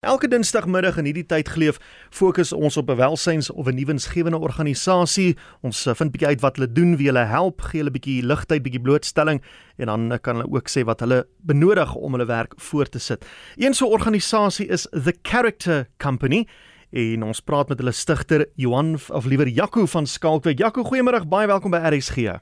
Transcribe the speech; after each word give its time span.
Elke 0.00 0.30
dinsdagmiddag 0.32 0.96
in 0.96 1.04
hierdie 1.10 1.26
tyd 1.28 1.50
geleef 1.52 1.76
fokus 2.08 2.54
ons 2.56 2.78
op 2.80 2.88
'n 2.88 2.96
welsyns 2.96 3.50
of 3.50 3.66
'n 3.68 3.74
nuwensgewende 3.76 4.38
organisasie. 4.38 5.36
Ons 5.60 5.86
uh, 5.86 5.94
vind 5.94 6.10
bietjie 6.10 6.28
uit 6.28 6.40
wat 6.40 6.56
hulle 6.56 6.72
doen, 6.72 6.96
wie 6.96 7.06
hulle 7.06 7.24
help, 7.28 7.60
gee 7.60 7.80
hulle 7.80 7.90
bietjie 7.90 8.24
ligtheid, 8.24 8.62
bietjie 8.62 8.80
blootstelling 8.80 9.42
en 9.76 9.86
dan 9.86 10.18
kan 10.22 10.36
hulle 10.36 10.48
ook 10.48 10.68
sê 10.68 10.84
wat 10.84 11.00
hulle 11.00 11.26
benodig 11.44 11.94
om 11.94 12.12
hulle 12.12 12.24
werk 12.24 12.54
voort 12.56 12.90
te 12.92 12.98
sit. 12.98 13.26
Een 13.56 13.74
so 13.74 13.86
'n 13.86 13.92
organisasie 13.92 14.68
is 14.68 14.88
The 14.90 15.14
Character 15.22 15.88
Company 15.98 16.48
en 16.92 17.22
ons 17.22 17.40
praat 17.40 17.68
met 17.68 17.78
hulle 17.78 17.92
stigter 17.92 18.46
Johan 18.56 18.98
of 19.12 19.26
liewer 19.26 19.48
Jaco 19.48 19.86
van 19.86 20.06
Skalkwyk. 20.06 20.58
Jaco, 20.58 20.82
goeiemôre, 20.82 21.28
baie 21.28 21.46
welkom 21.46 21.70
by 21.70 21.76
RSG. 21.76 22.40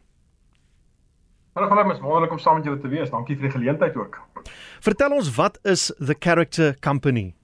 Hallo, 1.54 1.68
hallo, 1.68 1.90
is 1.90 2.00
wonderlik 2.00 2.30
om 2.30 2.38
saam 2.38 2.54
met 2.54 2.64
julle 2.64 2.78
te 2.78 2.88
wees. 2.88 3.10
Dankie 3.10 3.34
vir 3.34 3.50
die 3.50 3.58
geleentheid 3.58 3.96
ook. 3.96 4.22
Vertel 4.80 5.10
ons 5.10 5.34
wat 5.34 5.58
is 5.64 5.92
The 5.98 6.14
Character 6.18 6.76
Company? 6.80 7.34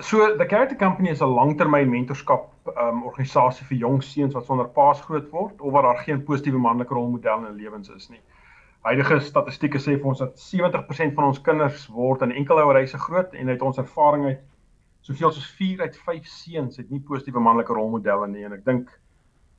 So 0.00 0.36
the 0.36 0.46
Character 0.46 0.74
Company 0.74 1.10
is 1.10 1.20
'n 1.20 1.34
langtermyn 1.34 1.88
mentorskap 1.88 2.50
um 2.76 3.04
organisasie 3.04 3.66
vir 3.66 3.78
jong 3.78 4.02
seuns 4.02 4.34
wat 4.34 4.46
sonder 4.46 4.66
paas 4.66 5.00
groot 5.00 5.30
word 5.30 5.60
of 5.60 5.72
waar 5.72 5.82
daar 5.82 6.02
geen 6.02 6.24
positiewe 6.24 6.58
manlike 6.58 6.94
rolmodel 6.94 7.38
in 7.38 7.44
hulle 7.44 7.62
lewens 7.62 7.88
is 7.88 8.08
nie. 8.10 8.20
Huidige 8.82 9.20
statistieke 9.20 9.78
sê 9.78 9.94
vir 9.96 10.06
ons 10.06 10.18
dat 10.18 10.38
70% 10.38 11.14
van 11.14 11.24
ons 11.24 11.40
kinders 11.40 11.86
word 11.86 12.22
in 12.22 12.32
enkelhouerhuise 12.32 12.98
groot 12.98 13.34
en 13.34 13.48
uit 13.48 13.62
ons 13.62 13.78
ervaring 13.78 14.24
uit 14.24 14.40
soveel 15.00 15.32
soos 15.32 15.46
4 15.60 15.80
uit 15.80 15.96
5 15.96 16.26
seuns 16.26 16.76
het 16.76 16.90
nie 16.90 17.00
positiewe 17.00 17.40
manlike 17.40 17.72
rolmodelle 17.72 18.26
nie 18.28 18.44
en 18.44 18.52
ek 18.52 18.64
dink 18.64 18.90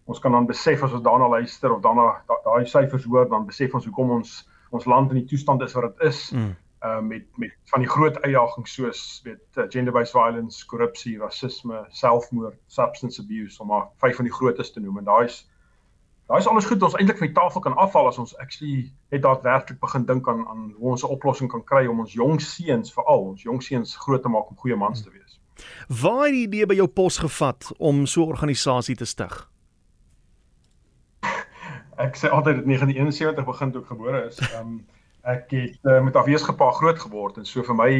ons 0.05 0.19
kan 0.19 0.31
dan 0.31 0.45
besef 0.45 0.83
as 0.83 0.91
ons 0.91 1.03
daarna 1.03 1.27
luister 1.27 1.71
of 1.71 1.81
daarna 1.81 2.11
daai 2.27 2.65
syfers 2.65 3.05
hoor 3.05 3.29
dan 3.29 3.45
besef 3.45 3.73
ons 3.73 3.85
hoekom 3.85 4.11
ons 4.19 4.49
ons 4.71 4.85
land 4.85 5.11
in 5.11 5.23
die 5.23 5.29
toestand 5.29 5.61
is 5.61 5.73
wat 5.73 5.95
dit 5.95 6.07
is. 6.07 6.31
Mm 6.31 6.55
uh, 6.85 6.99
met 7.01 7.25
met 7.41 7.55
van 7.71 7.83
die 7.83 7.89
groot 7.89 8.21
uitdagings 8.21 8.73
soos 8.77 9.01
weet 9.23 9.57
uh, 9.57 9.65
gender-based 9.73 10.13
violence, 10.13 10.65
korrupsie, 10.65 11.17
rasisme, 11.19 11.85
selfmoord, 11.89 12.57
substance 12.67 13.21
abuse 13.21 13.61
om 13.61 13.73
maar 13.73 13.89
vyf 14.03 14.15
van 14.21 14.29
die 14.29 14.33
grootes 14.33 14.71
te 14.71 14.83
noem 14.83 15.01
en 15.01 15.09
daai 15.11 15.25
is 15.25 15.41
daai 16.29 16.39
is 16.39 16.47
alles 16.47 16.65
goed 16.65 16.83
ons 16.83 16.95
eintlik 16.97 17.19
van 17.21 17.29
die 17.29 17.37
tafel 17.37 17.61
kan 17.61 17.75
afhaal 17.81 18.07
as 18.09 18.17
ons 18.21 18.37
actually 18.41 18.91
net 19.13 19.21
daadwerklik 19.21 19.79
begin 19.79 20.05
dink 20.09 20.29
aan 20.29 20.45
aan 20.47 20.71
hoe 20.77 20.91
ons 20.91 21.03
'n 21.03 21.13
oplossing 21.17 21.51
kan 21.51 21.63
kry 21.63 21.85
om 21.87 21.99
ons 21.99 22.13
jong 22.13 22.41
seuns 22.41 22.93
veral 22.93 23.29
ons 23.33 23.43
jong 23.43 23.61
seuns 23.63 23.95
groot 23.95 24.21
te 24.21 24.29
maak 24.29 24.49
om 24.49 24.57
goeie 24.57 24.75
mans 24.75 25.03
te 25.03 25.09
wees. 25.09 25.39
Waar 26.01 26.25
het 26.25 26.33
die 26.33 26.47
idee 26.47 26.65
by 26.65 26.75
jou 26.75 26.87
pos 26.87 27.17
gevat 27.17 27.71
om 27.77 28.05
so 28.05 28.21
'n 28.21 28.33
organisasie 28.33 28.95
te 28.95 29.05
stig? 29.05 29.49
Ek 32.05 32.17
sê 32.17 32.29
altyd 32.29 32.55
dit 32.55 32.65
1971 32.65 33.45
begin 33.45 33.71
toe 33.71 33.81
ek 33.81 33.87
gebore 33.87 34.25
is. 34.27 34.39
Ehm 34.39 34.67
um, 34.67 34.85
ek 35.25 35.51
het 35.51 35.77
uh, 35.89 36.01
met 36.03 36.15
afwesige 36.15 36.53
pa 36.53 36.71
groot 36.71 36.99
geword 36.99 37.37
en 37.41 37.45
so 37.49 37.63
vir 37.65 37.75
my 37.75 37.91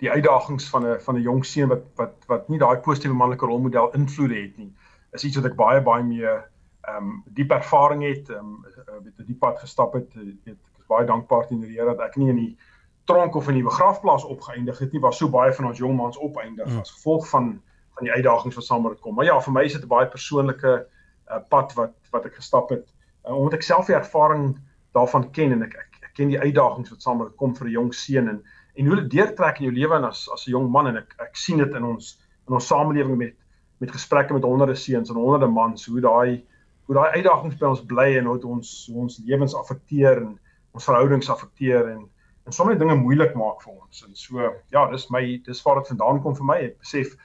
die 0.00 0.10
uitdagings 0.10 0.68
van 0.72 0.86
'n 0.86 1.00
van 1.00 1.16
'n 1.16 1.22
jong 1.22 1.44
seun 1.44 1.68
wat 1.68 1.84
wat 1.96 2.14
wat 2.26 2.48
nie 2.48 2.58
daai 2.58 2.80
positiewe 2.80 3.16
manlike 3.16 3.46
rolmodel 3.46 3.90
invloed 3.94 4.30
het 4.30 4.56
nie 4.58 4.72
is 5.12 5.24
iets 5.24 5.36
wat 5.36 5.50
ek 5.50 5.56
baie 5.56 5.80
baie 5.80 6.02
mee 6.02 6.26
ehm 6.26 6.96
um, 6.96 7.22
diep 7.26 7.50
ervaring 7.50 8.02
het 8.02 8.30
ehm 8.30 8.38
um, 8.38 8.64
met 9.04 9.18
'n 9.18 9.26
diep 9.26 9.38
pad 9.38 9.58
gestap 9.58 9.92
het 9.92 10.14
weet 10.14 10.48
ek 10.48 10.80
is 10.80 10.86
baie 10.86 11.06
dankbaar 11.06 11.46
teenoor 11.46 11.68
die 11.68 11.78
Here 11.78 11.94
dat 11.94 12.06
ek 12.08 12.16
nie 12.16 12.28
in 12.28 12.36
die 12.36 12.56
tronk 13.04 13.34
of 13.34 13.48
in 13.48 13.54
die 13.54 13.68
begrafplaas 13.68 14.24
opgeëindig 14.24 14.78
het 14.78 14.92
nie 14.92 15.00
waar 15.00 15.12
so 15.12 15.28
baie 15.28 15.52
van 15.52 15.66
ons 15.66 15.78
jong 15.78 15.96
mans 15.96 16.18
opeindig 16.18 16.66
mm. 16.66 16.80
as 16.80 16.96
gevolg 16.96 17.28
van 17.28 17.60
van 17.94 18.04
die 18.04 18.12
uitdagings 18.12 18.56
wat 18.56 18.64
saam 18.64 18.82
met 18.82 18.92
dit 18.92 19.00
kom 19.00 19.14
maar 19.14 19.28
ja 19.28 19.40
vir 19.40 19.52
my 19.52 19.64
is 19.64 19.72
dit 19.72 19.82
'n 19.82 19.94
baie 19.94 20.08
persoonlike 20.08 20.86
uh, 21.30 21.40
pad 21.48 21.74
wat 21.74 21.94
wat 22.10 22.24
ek 22.24 22.34
gestap 22.34 22.70
het 22.70 22.86
uh, 23.26 23.36
omdat 23.36 23.54
ek 23.54 23.62
self 23.62 23.86
die 23.86 23.98
ervaring 23.98 24.58
daarvan 24.92 25.30
ken 25.30 25.52
en 25.52 25.62
ek, 25.62 25.74
ek 25.74 25.89
ken 26.16 26.32
die 26.32 26.40
uitdagings 26.40 26.90
wat 26.90 27.02
saam 27.02 27.18
met 27.18 27.30
dit 27.30 27.36
kom 27.36 27.54
vir 27.56 27.66
'n 27.68 27.76
jong 27.76 27.94
seun 27.94 28.28
en 28.28 28.42
en 28.74 28.86
hoe 28.86 28.96
dit 28.96 29.10
deurtrek 29.10 29.58
in 29.60 29.68
jou 29.68 29.74
lewe 29.74 29.96
en 29.96 30.04
as 30.04 30.28
as 30.32 30.46
'n 30.46 30.50
jong 30.50 30.70
man 30.70 30.86
en 30.86 30.96
ek 30.96 31.14
ek 31.18 31.36
sien 31.36 31.58
dit 31.58 31.74
in 31.74 31.84
ons 31.84 32.18
in 32.48 32.54
ons 32.54 32.66
samelewing 32.66 33.16
met 33.16 33.34
met 33.80 33.90
gesprekke 33.90 34.32
met 34.32 34.42
honderde 34.42 34.74
seuns 34.76 35.10
en 35.10 35.16
honderde 35.16 35.48
mans 35.48 35.86
hoe 35.86 36.00
daai 36.00 36.44
hoe 36.86 36.94
daai 36.94 37.10
uitdagings 37.16 37.58
by 37.58 37.66
ons 37.66 37.84
bly 37.92 38.16
en 38.18 38.24
hoe 38.24 38.38
ons 38.46 38.90
hoe 38.92 39.00
ons 39.00 39.18
lewens 39.24 39.54
afekteer 39.54 40.22
en 40.22 40.38
ons 40.72 40.84
verhoudings 40.84 41.30
afekteer 41.30 41.88
en 41.88 42.08
en 42.46 42.52
sommige 42.52 42.78
dinge 42.78 42.94
moeilik 42.94 43.34
maak 43.34 43.62
vir 43.62 43.72
ons. 43.72 44.04
En 44.06 44.14
so 44.14 44.52
ja 44.74 44.90
dis 44.90 45.08
my 45.10 45.40
dis 45.46 45.62
waar 45.62 45.80
dit 45.80 45.92
vandaan 45.92 46.22
kom 46.22 46.36
vir 46.36 46.44
my. 46.44 46.58
Ek 46.70 46.78
besef 46.78 47.16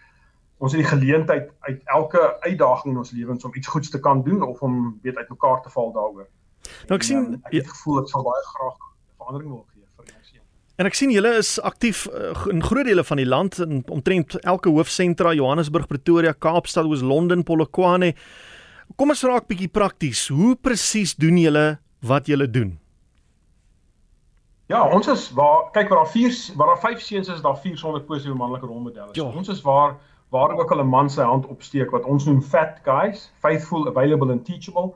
ons 0.57 0.73
het 0.73 0.81
die 0.81 0.89
geleentheid 0.89 1.49
uit 1.67 1.81
elke 1.85 2.21
uitdaging 2.45 2.93
in 2.93 3.01
ons 3.01 3.11
lewens 3.11 3.45
om 3.45 3.55
iets 3.55 3.67
goeds 3.67 3.89
te 3.89 3.99
kan 3.99 4.23
doen 4.23 4.43
of 4.43 4.61
om 4.61 4.99
weet 5.03 5.17
uitmekaar 5.17 5.61
te 5.63 5.69
val 5.73 5.91
daaroor 5.95 6.27
Nou 6.89 6.99
ek 6.99 7.07
sien 7.07 7.17
en, 7.21 7.33
um, 7.33 7.41
ek 7.51 7.67
gevoel 7.71 8.01
ek 8.03 8.11
sal 8.11 8.25
baie 8.25 8.45
graag 8.51 8.77
verandering 9.17 9.51
wil 9.51 9.65
gee 9.73 9.85
vir 9.85 10.17
ons 10.17 10.31
hier. 10.31 10.43
En 10.77 10.89
ek 10.89 10.97
sien 10.99 11.13
julle 11.13 11.33
is 11.39 11.55
aktief 11.59 12.05
uh, 12.11 12.33
in 12.51 12.63
groot 12.63 12.87
dele 12.87 13.03
van 13.07 13.21
die 13.21 13.27
land 13.27 13.59
in 13.65 13.83
omtrent 13.91 14.37
elke 14.43 14.73
hoofsentra 14.73 15.33
Johannesburg, 15.33 15.87
Pretoria, 15.91 16.33
Kaapstad, 16.33 16.85
Oos 16.89 17.03
London, 17.05 17.43
Polokwane. 17.47 18.13
Kom 18.95 19.13
ons 19.13 19.23
raak 19.25 19.47
bietjie 19.49 19.71
prakties. 19.71 20.27
Hoe 20.29 20.55
presies 20.55 21.15
doen 21.17 21.39
julle 21.41 21.67
wat 22.05 22.27
julle 22.29 22.49
doen? 22.49 22.75
Ja, 24.69 24.81
ons 24.89 25.07
is 25.07 25.27
waar 25.37 25.67
kyk 25.75 25.91
waar 25.91 26.01
daar 26.01 26.11
4 26.11 26.37
waar 26.57 26.71
daar 26.73 26.81
5 26.81 27.01
seuns 27.01 27.27
is, 27.29 27.41
daar 27.41 27.57
4 27.61 27.77
sonder 27.77 28.01
positiewe 28.01 28.37
manlike 28.37 28.65
rolmodelle. 28.65 29.13
Ja. 29.13 29.27
Ons 29.29 29.49
is 29.53 29.61
waar 29.61 29.97
waar 30.33 30.51
ook 30.57 30.71
al 30.71 30.81
'n 30.81 30.89
man 30.89 31.09
sy 31.09 31.21
hand 31.21 31.45
opsteek 31.45 31.91
wat 31.91 32.03
ons 32.03 32.25
noem 32.25 32.41
fat 32.41 32.79
guys, 32.83 33.31
faithful, 33.39 33.87
available 33.87 34.31
and 34.31 34.45
teachable 34.45 34.95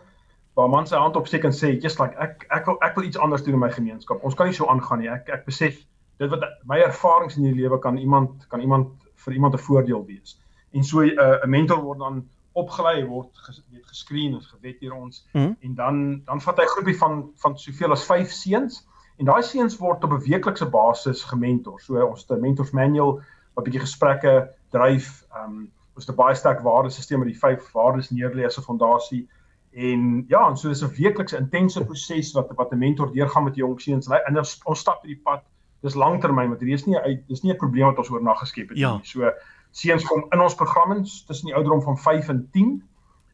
waar 0.53 0.69
man 0.69 0.87
sy 0.87 0.97
hand 0.97 1.15
opsteek 1.15 1.43
en 1.43 1.53
sê 1.55 1.75
just 1.81 1.99
like 1.99 2.17
ek 2.17 2.45
ek 2.49 2.65
wil 2.65 2.77
ek 2.81 2.95
wil 2.95 3.03
iets 3.07 3.17
anders 3.17 3.43
doen 3.43 3.53
in 3.53 3.59
my 3.59 3.71
gemeenskap. 3.71 4.23
Ons 4.23 4.35
kan 4.35 4.47
nie 4.47 4.57
so 4.57 4.67
aangaan 4.67 4.99
nie. 4.99 5.09
Ek 5.09 5.29
ek 5.29 5.45
besef 5.45 5.77
dit 6.19 6.29
wat 6.29 6.43
my 6.67 6.79
ervarings 6.83 7.37
in 7.37 7.47
die 7.47 7.55
lewe 7.55 7.79
kan 7.79 7.97
iemand 7.97 8.47
kan 8.49 8.61
iemand 8.61 8.91
vir 9.25 9.33
iemand 9.33 9.53
'n 9.53 9.65
voordeel 9.67 10.05
wees. 10.05 10.39
En 10.71 10.83
so 10.83 11.01
eh, 11.01 11.11
'n 11.11 11.43
uh, 11.43 11.47
mentor 11.47 11.81
word 11.81 11.99
dan 11.99 12.27
opgelei 12.53 13.05
word 13.05 13.29
ges, 13.45 13.63
weet 13.71 13.87
geskreen 13.87 14.33
en 14.33 14.41
gewet 14.41 14.79
hier 14.79 14.93
ons 14.93 15.25
mm 15.33 15.55
en 15.61 15.75
dan 15.75 16.21
dan 16.25 16.41
vat 16.41 16.57
hy 16.57 16.63
'n 16.63 16.75
groepie 16.75 16.97
van 16.97 17.31
van 17.35 17.57
soveel 17.57 17.91
as 17.91 18.05
5 18.05 18.31
seuns 18.31 18.87
en 19.17 19.25
daai 19.25 19.43
seuns 19.43 19.77
word 19.77 20.03
op 20.03 20.11
'n 20.11 20.23
weeklikse 20.29 20.65
basis 20.65 21.23
gementor. 21.23 21.79
So 21.81 22.05
ons 22.05 22.21
het 22.21 22.37
'n 22.37 22.41
mentors 22.41 22.71
manual 22.71 23.21
wat 23.53 23.63
bietjie 23.63 23.85
gesprekke 23.87 24.49
dryf. 24.71 25.25
Ehm 25.33 25.43
um, 25.43 25.71
ons 25.95 26.05
het 26.05 26.15
'n 26.15 26.21
baie 26.21 26.35
sterk 26.35 26.59
waardesisteem 26.59 27.19
met 27.19 27.27
die 27.27 27.39
5 27.39 27.71
waardes 27.71 28.09
neerlê 28.09 28.45
as 28.45 28.57
'n 28.57 28.61
fondasie. 28.61 29.27
En 29.71 30.25
ja, 30.27 30.47
en 30.47 30.57
so 30.57 30.67
dis 30.67 30.81
'n 30.81 30.95
weeklikse 30.95 31.37
intense 31.37 31.85
proses 31.85 32.31
wat 32.33 32.51
wat 32.55 32.71
'n 32.71 32.77
mentor 32.77 33.13
deurgaan 33.13 33.43
met 33.43 33.55
jong 33.55 33.81
seuns 33.81 34.07
en, 34.07 34.25
en 34.25 34.37
ons, 34.37 34.61
ons 34.63 34.79
stap 34.79 35.01
hierdie 35.01 35.21
pad. 35.23 35.43
Dis 35.81 35.95
langtermyn 35.95 36.49
want 36.49 36.61
hier 36.61 36.73
is 36.73 36.85
nie 36.85 36.97
uit 36.97 37.27
dis 37.27 37.41
nie 37.41 37.53
'n 37.53 37.57
probleem 37.57 37.85
wat 37.85 37.97
ons 37.97 38.09
oornag 38.09 38.39
geskep 38.39 38.69
het 38.69 38.77
ja. 38.77 38.93
nie. 38.93 39.05
So 39.05 39.31
seuns 39.71 40.05
kom 40.05 40.25
in 40.29 40.41
ons 40.41 40.55
programmings 40.55 41.25
tussen 41.25 41.45
die 41.45 41.55
ouderdom 41.55 41.81
van 41.81 41.97
5 41.97 42.29
en 42.29 42.49
10. 42.51 42.83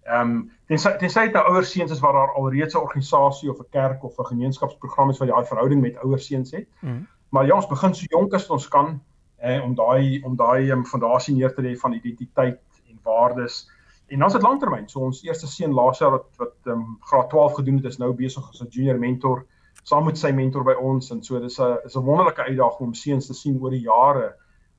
Ehm 0.03 0.21
um, 0.21 0.51
tensy 0.67 0.91
tensy 0.97 1.25
dit 1.25 1.33
nou 1.33 1.45
ouer 1.49 1.65
seuns 1.65 1.91
is 1.91 1.99
waar 1.99 2.13
daar 2.13 2.33
alreeds 2.35 2.75
'n 2.75 2.77
organisasie 2.77 3.49
of 3.49 3.59
'n 3.59 3.69
kerk 3.69 4.03
of 4.03 4.19
'n 4.19 4.25
gemeenskapsprogram 4.25 5.09
is 5.09 5.17
wat 5.17 5.27
daai 5.27 5.45
verhouding 5.45 5.81
met 5.81 5.97
ouer 6.03 6.19
seuns 6.19 6.51
het. 6.51 6.67
Mm. 6.79 7.07
Maar 7.29 7.45
ja, 7.45 7.55
ons 7.55 7.67
begin 7.67 7.95
so 7.95 8.05
jonk 8.09 8.33
as 8.33 8.49
ons 8.49 8.67
kan 8.67 9.01
eh, 9.37 9.63
om 9.63 9.75
daai 9.75 10.21
om 10.23 10.35
daai 10.35 10.71
um, 10.71 10.85
fondasie 10.85 11.35
neer 11.35 11.53
te 11.53 11.61
lê 11.61 11.75
van 11.75 11.93
identiteit 11.93 12.59
en 12.89 12.99
waardes. 13.03 13.71
En 14.07 14.19
dan 14.19 14.27
is 14.27 14.33
dit 14.33 14.41
langtermyn. 14.41 14.89
So 14.89 14.99
ons 14.99 15.23
eerste 15.23 15.47
seun 15.47 15.73
laas 15.73 15.99
jaar 15.99 16.11
wat 16.11 16.29
wat 16.37 16.55
ehm 16.65 16.79
um, 16.79 16.97
graad 16.99 17.29
12 17.29 17.53
gedoen 17.53 17.75
het, 17.75 17.85
is 17.85 17.97
nou 17.97 18.13
besig 18.13 18.49
as 18.49 18.61
'n 18.61 18.69
junior 18.69 18.99
mentor 18.99 19.45
saam 19.85 20.07
met 20.09 20.17
sy 20.17 20.31
mentor 20.33 20.65
by 20.65 20.73
ons 20.81 21.11
en 21.13 21.21
so 21.23 21.39
dis 21.39 21.59
'n 21.59 21.77
is 21.85 21.95
'n 21.95 22.05
wonderlike 22.05 22.41
uitdaging 22.41 22.87
om 22.87 22.93
seuns 22.93 23.27
te 23.27 23.33
sien 23.33 23.59
oor 23.61 23.71
die 23.71 23.85
jare 23.85 24.33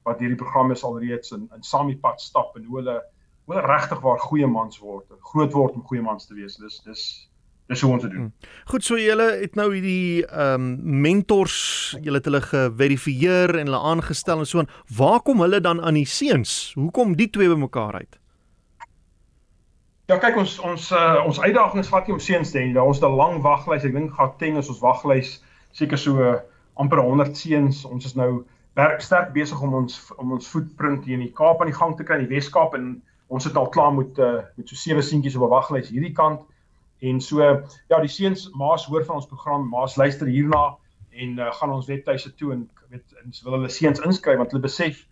wat 0.04 0.18
hierdie 0.18 0.38
program 0.38 0.72
is 0.72 0.84
alreeds 0.84 1.32
in 1.32 1.48
in 1.54 1.62
saam 1.62 1.86
die 1.86 1.98
pad 1.98 2.20
stap 2.20 2.56
en 2.56 2.64
hoe 2.64 2.78
hulle 2.78 3.02
hoe 3.46 3.54
hulle 3.54 3.66
regtig 3.66 4.00
waar 4.00 4.18
goeie 4.18 4.46
mans 4.46 4.78
word, 4.78 5.06
groot 5.20 5.52
word 5.52 5.74
om 5.74 5.82
goeie 5.86 6.02
mans 6.02 6.26
te 6.26 6.34
wees. 6.34 6.56
Dis 6.56 6.80
dis 6.84 7.30
dis 7.68 7.80
hoe 7.80 7.92
ons 7.92 8.02
dit 8.02 8.10
doen. 8.10 8.20
Hmm. 8.20 8.32
Goed, 8.66 8.84
so 8.84 8.98
julle 8.98 9.30
het 9.40 9.54
nou 9.54 9.72
hierdie 9.72 10.26
ehm 10.26 10.54
um, 10.54 11.00
mentors, 11.02 11.96
julle 12.02 12.18
het 12.18 12.24
hulle 12.24 12.40
geverifieer 12.40 13.58
en 13.58 13.66
hulle 13.66 13.82
aangestel 13.92 14.38
en 14.38 14.46
so 14.46 14.58
aan. 14.58 14.70
Waar 14.96 15.20
kom 15.22 15.40
hulle 15.40 15.60
dan 15.60 15.80
aan 15.80 15.94
die 15.94 16.06
seuns? 16.06 16.72
Hoekom 16.74 17.16
die 17.16 17.30
twee 17.30 17.48
bymekaar 17.48 17.94
uit? 17.94 18.18
Ja 20.06 20.20
kyk 20.22 20.36
ons 20.38 20.52
ons 20.62 20.84
uh, 20.94 21.16
ons 21.26 21.38
uitdaging 21.42 21.82
is 21.82 21.88
vat 21.90 22.06
jy 22.06 22.14
om 22.14 22.20
seuns 22.22 22.52
te 22.54 22.60
hê. 22.60 22.66
Daar 22.74 22.86
ons 22.86 23.00
'n 23.02 23.16
lang 23.18 23.40
waglys. 23.42 23.84
Ek 23.84 23.94
dink 23.94 24.12
Gauteng 24.14 24.58
is 24.60 24.68
ons 24.70 24.78
waglys 24.78 25.30
seker 25.74 25.98
so 25.98 26.20
uh, 26.22 26.36
amper 26.78 27.02
100 27.02 27.34
seuns. 27.34 27.80
Ons 27.84 28.06
is 28.06 28.14
nou 28.14 28.44
werk 28.78 29.02
sterk 29.02 29.32
besig 29.34 29.58
om 29.66 29.74
ons 29.74 29.96
om 30.22 30.36
ons 30.36 30.46
footprint 30.46 31.04
hier 31.04 31.18
in 31.18 31.24
die 31.26 31.34
Kaap 31.34 31.60
aan 31.60 31.72
die 31.72 31.78
gang 31.78 31.96
te 31.98 32.06
kry 32.06 32.20
in 32.20 32.28
die 32.28 32.34
Wes-Kaap 32.36 32.76
en 32.78 33.02
ons 33.26 33.48
het 33.50 33.58
al 33.58 33.66
klaar 33.74 33.90
met 33.96 34.20
uh, 34.22 34.44
met 34.54 34.70
so 34.70 34.78
sewe 34.78 35.02
seentjies 35.02 35.34
op 35.40 35.48
'n 35.48 35.54
waglys 35.56 35.90
hierdie 35.90 36.14
kant. 36.14 36.46
En 37.02 37.20
so 37.20 37.42
ja, 37.42 37.98
die 37.98 38.14
seuns 38.20 38.46
maas 38.54 38.86
hoor 38.86 39.04
van 39.04 39.16
ons 39.16 39.26
program, 39.26 39.66
maas 39.68 39.96
luister 39.96 40.30
hierna 40.30 40.76
en 41.10 41.38
uh, 41.38 41.50
gaan 41.58 41.74
ons 41.74 41.90
webtuise 41.90 42.34
toe 42.34 42.52
en 42.52 42.68
weet 42.94 43.18
en 43.24 43.34
wil 43.42 43.58
hulle 43.58 43.74
seuns 43.74 43.98
inskryf 43.98 44.38
want 44.38 44.54
hulle 44.54 44.62
besef 44.62 45.02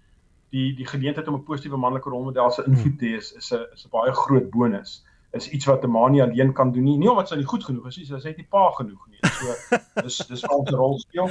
die 0.55 0.75
die 0.79 0.87
geleentheid 0.87 1.29
om 1.29 1.35
'n 1.35 1.49
positiewe 1.49 1.77
manlike 1.77 2.11
rolmodel 2.11 2.51
se 2.51 2.65
invloed 2.67 2.99
te 2.99 3.07
hê 3.07 3.17
is 3.17 3.33
is 3.41 3.51
'n 3.53 3.67
is 3.75 3.85
'n 3.85 3.91
baie 3.91 4.13
groot 4.13 4.51
bonus. 4.51 5.05
Is 5.33 5.51
iets 5.51 5.67
wat 5.67 5.85
'n 5.85 5.91
ma 5.91 6.09
nie 6.09 6.23
alleen 6.23 6.53
kan 6.53 6.73
doen 6.73 6.85
nie. 6.85 6.99
Nie 6.99 7.11
omdat 7.11 7.29
sy 7.29 7.37
nie 7.37 7.53
goed 7.53 7.65
genoeg 7.65 7.87
is 7.87 7.97
nie, 7.97 8.07
sy 8.07 8.29
het 8.29 8.37
nie 8.37 8.47
pa 8.51 8.71
genoeg 8.71 9.07
nie. 9.09 9.19
So 9.31 9.47
dis 10.05 10.17
dis 10.29 10.49
al 10.49 10.63
'n 10.63 10.75
rol 10.75 10.99
speel. 10.99 11.31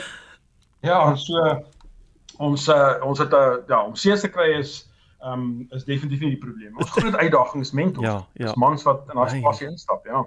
Ja, 0.80 1.16
so 1.16 1.64
ons 2.38 2.68
uh, 2.68 2.96
ons 3.04 3.20
het 3.20 3.32
'n 3.32 3.36
uh, 3.36 3.56
ja, 3.68 3.86
om 3.86 3.96
seuns 3.96 4.22
te 4.22 4.30
kry 4.30 4.50
is 4.60 4.90
ehm 5.22 5.40
um, 5.40 5.68
is 5.72 5.86
definitief 5.86 6.20
nie 6.20 6.36
die 6.36 6.46
probleem. 6.46 6.78
Ons 6.78 6.92
groot 6.92 7.16
uitdaging 7.16 7.64
is 7.64 7.72
mentors. 7.72 8.08
Ja, 8.08 8.28
ja. 8.34 8.46
Dis 8.46 8.56
mans 8.56 8.84
wat 8.84 9.08
in 9.08 9.16
daai 9.16 9.40
spasie 9.40 9.68
instap, 9.68 10.06
ja. 10.06 10.26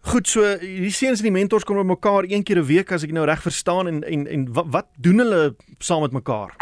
Goed, 0.00 0.28
so 0.28 0.40
hierdie 0.60 0.92
seuns 0.92 1.18
en 1.18 1.24
die 1.24 1.32
mentors 1.32 1.64
kom 1.64 1.76
by 1.76 1.82
mekaar 1.82 2.24
een 2.28 2.42
keer 2.42 2.58
'n 2.58 2.66
week 2.66 2.92
as 2.92 3.02
ek 3.02 3.12
nou 3.12 3.24
reg 3.24 3.42
verstaan 3.42 3.86
en 3.86 4.02
en 4.02 4.26
en 4.26 4.52
wat 4.52 4.66
wat 4.66 4.86
doen 4.96 5.18
hulle 5.18 5.56
saam 5.78 6.00
met 6.02 6.12
mekaar? 6.12 6.54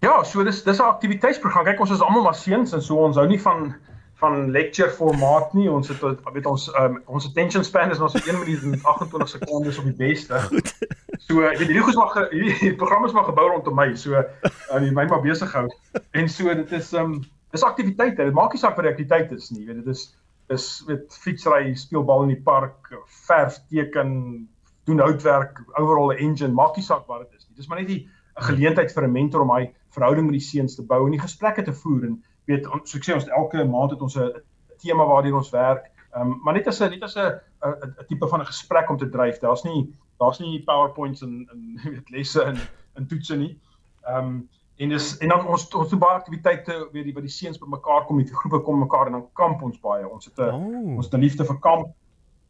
Ja, 0.00 0.22
so 0.24 0.42
dis 0.44 0.62
dis 0.64 0.78
'n 0.78 0.82
aktiwiteitsprogram. 0.82 1.64
Kyk, 1.64 1.80
ons 1.80 1.90
is 1.90 2.00
almal 2.00 2.22
maar 2.22 2.34
seuns 2.34 2.72
en 2.72 2.82
so 2.82 2.96
ons 2.96 3.16
hou 3.16 3.26
nie 3.28 3.40
van 3.40 3.74
van 4.20 4.50
lecture 4.50 4.90
formaat 4.90 5.52
nie. 5.52 5.70
Ons 5.70 5.88
het 5.88 6.00
weet 6.32 6.46
ons 6.46 6.68
um, 6.80 7.02
ons 7.06 7.26
attention 7.26 7.64
span 7.64 7.90
is 7.90 7.96
so 7.96 8.06
1 8.18 8.38
minuut 8.38 8.62
en 8.62 8.82
28 8.82 9.28
sekondes 9.28 9.78
op 9.78 9.84
die 9.84 9.96
beste. 9.96 10.40
Goed. 10.48 10.72
So 11.18 11.44
ek 11.44 11.58
weet 11.58 11.68
hierdie 11.68 11.84
goed 11.84 11.98
maar 12.00 12.28
hierdie 12.30 12.74
program 12.76 13.04
is 13.04 13.12
maar 13.12 13.28
gebou 13.28 13.48
rondom 13.48 13.76
my. 13.76 13.94
So 13.94 14.16
uh, 14.16 14.80
my 14.80 15.04
maar 15.04 15.20
besig 15.20 15.52
hou. 15.52 15.68
En 16.10 16.28
so 16.28 16.54
dit 16.54 16.72
is 16.72 16.92
um 16.92 17.20
dis 17.50 17.64
aktiwiteite. 17.64 18.24
Dit 18.24 18.36
maak 18.36 18.52
nie 18.56 18.60
saak 18.60 18.76
wat 18.76 18.88
die 18.88 18.92
aktiwiteit 18.92 19.32
is 19.36 19.50
nie. 19.50 19.64
Jy 19.64 19.66
weet 19.66 19.84
dit 19.84 19.94
is 19.94 20.06
is 20.50 20.82
met 20.86 21.12
fietsry, 21.14 21.74
speel 21.78 22.02
bal 22.04 22.24
in 22.24 22.32
die 22.32 22.42
park, 22.42 22.88
verf 23.26 23.60
teken, 23.70 24.48
doen 24.88 24.98
houtwerk, 24.98 25.60
overall 25.78 26.10
'n 26.10 26.18
engine, 26.18 26.52
maak 26.52 26.76
nie 26.76 26.84
saak 26.84 27.06
wat 27.06 27.20
dit 27.28 27.38
is 27.38 27.46
nie. 27.46 27.56
Dis 27.56 27.68
maar 27.68 27.78
net 27.78 27.92
'n 28.40 28.48
geleentheid 28.48 28.92
vir 28.92 29.04
'n 29.04 29.12
mentor 29.12 29.42
om 29.42 29.54
hy 29.54 29.70
verhouding 29.94 30.26
met 30.26 30.38
die 30.38 30.48
seuns 30.48 30.74
te 30.76 30.82
bou 30.82 31.04
en 31.06 31.12
die 31.12 31.26
gesprekke 31.26 31.62
te 31.62 31.72
voer 31.72 32.04
en 32.08 32.22
weet 32.48 32.66
ons 32.66 32.90
so 32.90 32.98
ek 32.98 33.04
sê 33.04 33.14
ons 33.14 33.28
elke 33.28 33.64
maand 33.64 33.90
het 33.90 34.02
ons 34.02 34.16
'n 34.16 34.42
tema 34.80 35.04
waardeur 35.04 35.36
ons 35.36 35.50
werk. 35.50 35.90
Ehm 36.14 36.30
um, 36.30 36.38
maar 36.42 36.54
net 36.54 36.66
as 36.66 36.80
'n 36.80 36.90
net 36.90 37.02
as 37.02 37.16
'n 37.16 37.40
'n 37.62 38.06
tipe 38.08 38.28
van 38.28 38.40
'n 38.40 38.52
gesprek 38.52 38.90
om 38.90 38.98
te 38.98 39.08
dryf. 39.08 39.38
Daar's 39.38 39.64
nie 39.64 39.92
daar's 40.18 40.38
nie 40.38 40.62
PowerPoints 40.64 41.22
en 41.22 41.48
en 41.52 41.60
weet 41.94 42.10
lesse 42.10 42.42
en 42.42 42.56
en 42.94 43.06
toetse 43.06 43.36
nie. 43.36 43.58
Ehm 44.06 44.16
um, 44.16 44.48
en 44.76 44.88
dis 44.88 45.18
en 45.18 45.28
dan 45.28 45.46
ons 45.46 45.68
ons 45.74 45.88
doen 45.88 45.98
baie 45.98 46.18
aktiwiteite 46.18 46.88
weet 46.92 47.06
jy 47.06 47.12
by 47.12 47.20
die 47.20 47.36
seuns 47.36 47.58
bymekaar 47.58 48.06
kom, 48.06 48.16
die 48.16 48.34
groepe 48.34 48.62
kom 48.64 48.78
mekaar 48.80 49.06
en 49.06 49.18
dan 49.18 49.26
kamp 49.32 49.62
ons 49.62 49.80
baie. 49.80 50.08
Ons 50.08 50.24
het 50.24 50.38
'n 50.38 50.54
oh. 50.54 50.96
ons 50.96 51.06
het 51.06 51.14
'n 51.14 51.20
liefde 51.20 51.44
vir 51.44 51.58
kamp. 51.60 51.94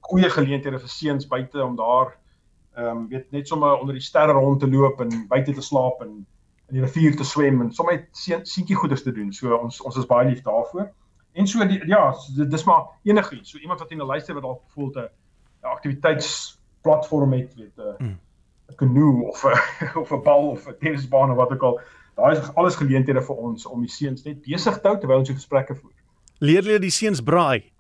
Goeie 0.01 0.31
geleenthede 0.31 0.79
vir 0.79 0.89
seuns 0.89 1.27
buite 1.27 1.65
om 1.65 1.77
daar 1.77 2.17
ehm 2.75 2.97
um, 2.97 3.09
weet 3.09 3.31
net 3.31 3.49
sommer 3.49 3.79
onder 3.79 3.95
die 3.95 4.03
sterre 4.03 4.33
rond 4.33 4.61
te 4.61 4.69
loop 4.71 5.01
en 5.01 5.27
buite 5.29 5.53
te 5.53 5.61
slaap 5.61 6.01
en 6.01 6.27
in 6.71 6.79
die 6.79 6.85
rivier 6.85 7.17
te 7.17 7.25
swem 7.25 7.61
en 7.61 7.73
sommer 7.73 8.09
seentjie 8.13 8.77
goeders 8.77 9.03
te 9.03 9.13
doen. 9.13 9.33
So 9.33 9.55
ons 9.57 9.81
ons 9.83 9.97
is 9.97 10.07
baie 10.07 10.29
lief 10.29 10.43
daarvoor. 10.43 10.91
En 11.33 11.47
so 11.47 11.67
die, 11.67 11.81
ja, 11.87 12.15
dis 12.37 12.65
maar 12.65 12.87
enigiets. 13.03 13.51
So 13.51 13.59
iemand 13.59 13.79
wat 13.79 13.91
in 13.91 13.99
'n 14.01 14.07
luister 14.07 14.35
wat 14.35 14.43
dalk 14.43 14.63
voel 14.75 14.91
'n 14.95 15.09
aktiwiteitsplatform 15.61 17.33
het, 17.33 17.55
weet 17.55 17.77
'n 17.77 18.05
mm. 18.05 18.19
'n 18.71 18.75
kanoe 18.75 19.29
of 19.29 19.45
'n 19.45 19.99
of 20.03 20.13
'n 20.13 20.23
bal 20.23 20.49
of 20.49 20.67
'n 20.67 20.77
tennisbaan 20.79 21.31
of 21.31 21.37
wat 21.37 21.53
ook 21.53 21.63
al. 21.63 21.81
Daai 22.15 22.39
is 22.39 22.55
alles 22.55 22.75
geleenthede 22.77 23.23
vir 23.23 23.37
ons 23.37 23.67
om 23.67 23.81
die 23.81 23.91
seuns 23.91 24.23
net 24.23 24.43
besig 24.43 24.81
te 24.81 24.89
hou 24.89 24.99
terwyl 24.99 25.19
ons 25.19 25.31
gesprekke 25.31 25.75
voer. 25.75 25.93
Leer 26.39 26.63
leer 26.63 26.81
die 26.81 26.91
seuns 26.91 27.21
braai. 27.21 27.73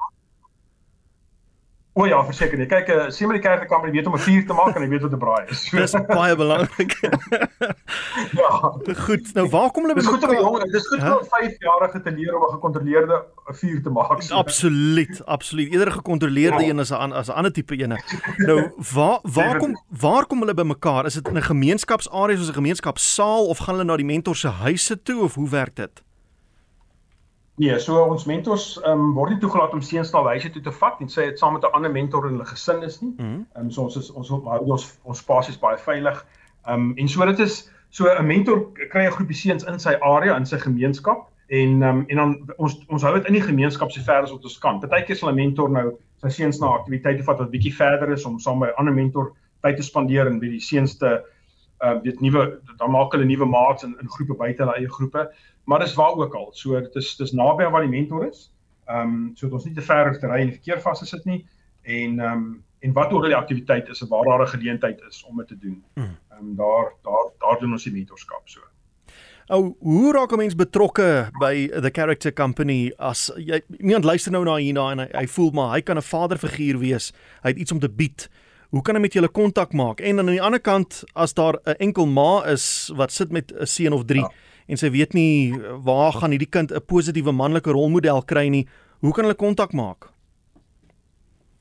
O 1.99 2.05
ja, 2.07 2.21
verseker 2.23 2.59
nie. 2.59 2.69
Kyk, 2.71 2.89
uh, 2.95 3.07
sien 3.11 3.27
maar 3.27 3.37
die 3.41 3.43
kerk 3.43 3.65
kan 3.69 3.83
weet 3.83 4.07
om 4.07 4.15
'n 4.15 4.23
vuur 4.23 4.45
te 4.47 4.55
maak 4.55 4.77
en 4.77 4.83
hy 4.83 4.89
weet 4.89 5.03
wat 5.03 5.13
'n 5.13 5.19
braai 5.19 5.45
is. 5.51 5.63
Dis 5.75 5.95
baie 6.07 6.37
belangrik. 6.39 6.93
ja. 8.41 8.51
Goed. 9.07 9.33
Nou 9.35 9.49
waar 9.51 9.71
kom 9.75 9.83
hulle 9.83 9.97
by? 9.99 10.01
Dis 10.01 10.11
goed 10.11 10.25
om 10.29 10.35
jong, 10.35 10.71
dis 10.71 10.87
goed 10.87 11.03
vir 11.03 11.19
'n 11.19 11.31
5-jarige 11.35 12.03
te 12.03 12.13
leer 12.15 12.37
om 12.39 12.45
'n 12.47 12.53
gekontroleerde 12.55 13.25
vuur 13.61 13.83
te 13.83 13.91
maak. 13.91 14.23
So. 14.23 14.35
Absoluut, 14.35 15.25
absoluut. 15.27 15.73
Eerder 15.73 15.93
gekontroleerde 15.93 16.63
ja. 16.63 16.69
een 16.71 16.79
as 16.79 16.91
'n 16.95 17.13
as 17.13 17.29
'n 17.29 17.33
ander 17.33 17.53
tipe 17.53 17.75
ene. 17.75 17.99
Nou, 18.37 18.71
waar 18.95 19.19
waar 19.23 19.59
kom 19.59 19.75
waar 19.89 20.27
kom 20.27 20.39
hulle 20.39 20.55
by 20.55 20.63
mekaar? 20.63 21.07
Is 21.07 21.15
dit 21.15 21.29
in 21.29 21.37
'n 21.37 21.43
gemeenskapsarea 21.43 22.37
soos 22.37 22.55
'n 22.55 22.61
gemeenskapsaal 22.63 23.47
of 23.47 23.59
gaan 23.59 23.75
hulle 23.75 23.85
na 23.85 23.97
die 23.97 24.07
mentor 24.07 24.37
se 24.37 24.49
huise 24.49 25.03
toe 25.03 25.23
of 25.23 25.35
hoe 25.35 25.49
werk 25.49 25.75
dit? 25.77 26.03
Nee, 27.61 27.79
so 27.79 27.99
ons 28.09 28.25
mentors 28.25 28.79
ehm 28.81 29.03
um, 29.05 29.09
word 29.12 29.35
nie 29.35 29.41
toegelaat 29.41 29.75
om 29.77 29.83
seuns 29.85 30.11
na 30.15 30.23
huise 30.33 30.49
toe 30.53 30.62
te 30.65 30.73
vat 30.73 31.01
en 31.05 31.11
sê 31.12 31.27
dit 31.29 31.41
saam 31.41 31.53
met 31.53 31.65
'n 31.69 31.75
ander 31.77 31.91
mentor 31.93 32.27
in 32.27 32.39
hulle 32.39 32.47
gesin 32.49 32.83
is 32.87 33.01
nie. 33.01 33.11
Mhm. 33.17 33.27
Ehm 33.27 33.37
mm 33.37 33.65
um, 33.65 33.71
so 33.71 33.83
ons 33.83 33.97
is 33.97 34.09
ons 34.11 34.29
hou 34.29 34.41
ons 34.77 34.87
ons 35.03 35.19
spasies 35.19 35.59
baie 35.61 35.77
veilig. 35.79 36.23
Ehm 36.67 36.75
um, 36.75 36.95
en 36.97 37.09
so 37.09 37.27
dit 37.27 37.39
is 37.39 37.71
so 37.91 38.09
'n 38.09 38.27
mentor 38.27 38.73
kry 38.73 39.05
'n 39.05 39.12
groepie 39.12 39.37
seuns 39.37 39.65
in 39.65 39.79
sy 39.79 39.95
area 40.01 40.37
in 40.37 40.47
sy 40.47 40.59
gemeenskap 40.59 41.29
en 41.49 41.83
ehm 41.83 41.99
um, 41.99 42.05
en 42.09 42.17
dan 42.17 42.33
ons 42.57 42.79
ons 42.89 43.03
hou 43.03 43.15
dit 43.19 43.27
in 43.27 43.33
die 43.33 43.49
gemeenskap 43.51 43.91
so 43.91 44.01
ver 44.01 44.23
as 44.23 44.33
wat 44.33 44.45
ons 44.45 44.59
kan. 44.59 44.81
Partykeer 44.81 45.17
sal 45.17 45.31
'n 45.31 45.35
mentor 45.35 45.71
nou 45.71 45.99
sy 46.23 46.29
seuns 46.29 46.61
na 46.61 46.67
aktiwiteite 46.67 47.23
vat 47.23 47.39
wat 47.39 47.51
bietjie 47.51 47.75
verder 47.75 48.13
is 48.13 48.25
om 48.25 48.39
saam 48.39 48.59
met 48.59 48.71
'n 48.71 48.79
ander 48.79 48.95
mentor 48.95 49.33
tyd 49.63 49.77
te 49.77 49.83
spandeer 49.83 50.27
en 50.27 50.41
by 50.41 50.49
die 50.49 50.61
seuns 50.61 50.97
te 50.97 51.23
ehm 51.81 51.97
uh, 51.97 52.03
weet 52.03 52.21
nuwe 52.21 52.61
dan 52.77 52.91
maak 52.91 53.12
hulle 53.12 53.25
nuwe 53.25 53.47
maats 53.49 53.82
in 53.82 53.97
in 54.00 54.09
groepe 54.09 54.35
buite 54.35 54.62
hulle 54.62 54.77
eie 54.77 54.91
groepe 54.99 55.31
maar 55.65 55.79
dis 55.79 55.94
waar 55.94 56.15
ook 56.15 56.35
al. 56.35 56.49
So 56.53 56.81
dit 56.81 56.94
is 56.94 57.17
dis 57.17 57.32
naby 57.32 57.65
aan 57.65 57.73
waar 57.73 57.87
die 57.87 57.91
mentor 57.99 58.27
is. 58.27 58.50
Ehm 58.85 59.00
um, 59.00 59.31
so 59.35 59.47
dat 59.47 59.55
ons 59.59 59.65
nie 59.65 59.75
te 59.75 59.82
ver 59.82 60.19
te 60.19 60.27
ry 60.27 60.41
en 60.41 60.50
verkeer 60.56 60.81
vas 60.81 60.99
gesit 60.99 61.25
nie 61.25 61.47
en 61.82 62.19
ehm 62.19 62.32
um, 62.32 62.65
en 62.81 62.93
wat 62.97 63.12
ook 63.12 63.23
al 63.23 63.32
die 63.35 63.37
aktiwiteit 63.37 63.88
is, 63.88 64.00
waar 64.09 64.25
daar 64.25 64.43
'n 64.43 64.55
geleentheid 64.56 65.00
is 65.09 65.25
om 65.29 65.37
dit 65.37 65.49
te 65.49 65.59
doen. 65.59 65.85
Hmm. 65.94 66.17
Ehm 66.31 66.41
um, 66.41 66.56
daar 66.56 66.93
daar 67.03 67.31
daar 67.38 67.59
doen 67.61 67.73
ons 67.73 67.85
die 67.85 67.93
mentorskap 67.93 68.49
so. 68.49 68.61
Ou, 69.47 69.75
hoe 69.79 70.12
raak 70.12 70.32
'n 70.32 70.37
mens 70.37 70.55
betrokke 70.55 71.29
by 71.38 71.69
the 71.69 71.91
character 71.93 72.32
company 72.32 72.93
as 72.99 73.32
jy 73.37 73.61
iemand 73.79 74.05
luister 74.05 74.32
nou 74.32 74.44
na 74.44 74.56
hierna 74.56 74.91
en 74.91 74.99
hy, 74.99 75.09
hy 75.12 75.27
voel 75.27 75.50
maar 75.50 75.75
hy 75.75 75.81
kan 75.81 75.97
'n 75.97 76.03
vaderfiguur 76.03 76.79
wees. 76.79 77.12
Hy 77.43 77.49
het 77.49 77.59
iets 77.59 77.73
om 77.73 77.79
te 77.79 77.91
bied. 77.91 78.31
Hoe 78.70 78.82
kan 78.82 78.94
hy 78.94 79.00
met 79.00 79.12
julle 79.12 79.28
kontak 79.28 79.72
maak? 79.72 80.00
En 80.00 80.17
dan 80.17 80.28
aan 80.28 80.37
die 80.37 80.43
ander 80.43 80.61
kant 80.61 81.05
as 81.14 81.34
daar 81.34 81.58
'n 81.64 81.75
enkel 81.78 82.06
ma 82.06 82.44
is 82.46 82.93
wat 82.94 83.12
sit 83.12 83.31
met 83.31 83.52
'n 83.52 83.67
seun 83.67 83.93
of 83.93 84.05
3, 84.05 84.20
ja 84.20 84.31
en 84.70 84.78
sy 84.78 84.87
weet 84.94 85.17
nie 85.19 85.50
waar 85.84 86.12
gaan 86.14 86.31
hierdie 86.34 86.52
kind 86.56 86.72
'n 86.72 86.84
positiewe 86.87 87.32
manlike 87.32 87.70
rolmodel 87.70 88.22
kry 88.22 88.49
nie. 88.49 88.69
Hoe 89.00 89.12
kan 89.12 89.25
hulle 89.25 89.37
kontak 89.37 89.72
maak? 89.72 90.08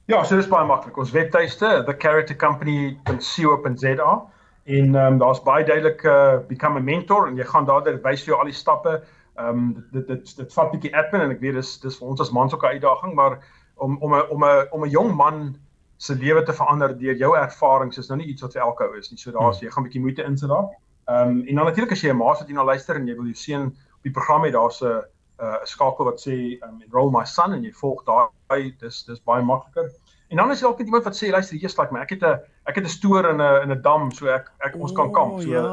Ja, 0.06 0.24
so 0.24 0.36
dis 0.36 0.48
baie 0.48 0.66
maklik. 0.66 0.98
Ons 0.98 1.12
webtuiste, 1.12 1.84
thecharactercompany.co.za 1.86 4.26
en 4.66 4.96
ehm 4.96 4.96
um, 4.96 5.18
daar's 5.18 5.44
baie 5.44 5.66
duidelik 5.66 6.04
uh, 6.04 6.38
become 6.48 6.78
a 6.78 6.82
mentor 6.82 7.28
en 7.28 7.38
jy 7.38 7.44
gaan 7.44 7.66
daar 7.66 8.02
wys 8.04 8.24
vir 8.24 8.34
jou 8.34 8.40
al 8.40 8.46
die 8.46 8.54
stappe. 8.54 9.04
Ehm 9.38 9.48
um, 9.48 9.86
dit 9.92 10.08
dit 10.08 10.38
dit 10.38 10.54
vat 10.54 10.72
bietjie 10.72 10.96
admin 10.96 11.22
en 11.22 11.32
ek 11.32 11.42
weet 11.42 11.54
dis 11.54 11.80
dis 11.80 11.98
vir 11.98 12.08
ons 12.08 12.22
as 12.22 12.32
mans 12.32 12.54
ook 12.54 12.64
'n 12.64 12.68
uitdaging, 12.78 13.14
maar 13.14 13.40
om 13.78 13.98
om 14.02 14.14
'n 14.14 14.30
om 14.30 14.44
'n 14.44 14.68
om 14.72 14.84
'n 14.84 14.90
jong 14.90 15.16
man 15.16 15.56
se 16.00 16.16
lewe 16.16 16.44
te 16.48 16.54
verander 16.56 16.94
deur 16.98 17.18
jou 17.20 17.34
ervarings 17.36 17.98
is 18.00 18.08
nou 18.08 18.18
nie 18.22 18.30
iets 18.32 18.46
wat 18.46 18.54
vir 18.56 18.64
elke 18.64 18.86
ou 18.88 18.98
is 18.98 19.10
nie. 19.12 19.20
So 19.20 19.34
daar's 19.36 19.60
hmm. 19.60 19.68
jy 19.68 19.72
gaan 19.74 19.84
'n 19.84 19.88
bietjie 19.88 20.02
moeite 20.02 20.24
insit 20.24 20.50
daar. 20.50 20.70
Ehm 21.12 21.30
um, 21.30 21.42
en 21.48 21.56
dan 21.56 21.66
natuurlik 21.66 21.92
as 21.92 22.04
jy 22.06 22.14
'n 22.14 22.22
maas 22.22 22.40
wat 22.40 22.48
jy 22.48 22.56
nou 22.56 22.66
luister 22.66 22.96
en 22.96 23.08
jy 23.08 23.16
wil 23.16 23.32
jou 23.32 23.36
seun 23.36 23.66
op 23.98 24.04
die 24.08 24.16
program 24.16 24.46
hê, 24.48 24.52
daar's 24.52 24.80
'n 24.82 25.04
'n 25.40 25.68
skakel 25.68 26.06
wat 26.06 26.22
sê 26.24 26.36
um, 26.64 26.80
enroll 26.86 27.12
my 27.12 27.26
son 27.26 27.54
en 27.54 27.64
jy 27.64 27.74
volg 27.74 28.06
daai 28.06 28.76
dis 28.80 29.04
dis 29.04 29.20
baie 29.24 29.44
makliker. 29.44 29.92
En 30.30 30.38
dan 30.38 30.52
is 30.52 30.60
daar 30.60 30.70
ook 30.70 30.80
iemand 30.80 31.04
wat 31.04 31.18
sê 31.18 31.32
luister 31.32 31.58
hier 31.58 31.70
staan 31.70 31.92
my 31.92 32.00
ek 32.00 32.10
het 32.10 32.24
'n 32.24 32.40
ek 32.66 32.76
het 32.76 32.86
'n 32.86 32.96
stoor 32.98 33.26
in 33.30 33.42
'n 33.42 33.62
in 33.64 33.72
'n 33.72 33.82
dam 33.82 34.12
so 34.12 34.28
ek 34.28 34.52
ek 34.60 34.76
ons 34.76 34.92
kan 34.92 35.12
kamp 35.12 35.42
so 35.42 35.50
ja. 35.50 35.64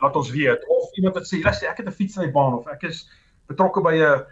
laat 0.00 0.16
ons 0.16 0.30
weet 0.30 0.68
of 0.68 0.96
iemand 0.96 1.14
wat 1.14 1.26
sê 1.26 1.42
luister 1.42 1.68
ek 1.68 1.76
het 1.76 1.86
'n 1.86 1.98
fietsrybaan 2.00 2.54
of 2.58 2.66
ek 2.66 2.82
is 2.82 3.10
betrokke 3.46 3.80
by 3.80 3.94
'n 3.94 4.24